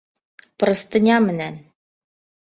[0.61, 1.59] Простыня менән.